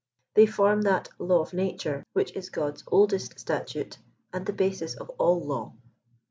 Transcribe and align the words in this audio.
They 0.33 0.47
form 0.47 0.81
that" 0.81 1.09
law 1.19 1.41
of 1.41 1.53
nature" 1.53 2.03
which 2.13 2.35
is 2.35 2.49
God's 2.49 2.83
oldest 2.87 3.39
statute 3.39 3.99
and 4.33 4.47
the 4.47 4.51
basis 4.51 4.95
of 4.95 5.09
all 5.19 5.39
law. 5.45 5.75